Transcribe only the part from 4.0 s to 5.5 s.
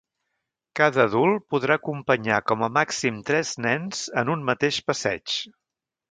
en un mateix passeig.